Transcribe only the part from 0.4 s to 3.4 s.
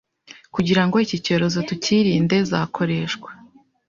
kugira ngo iki cyorezo tucyirinde zakoreshwa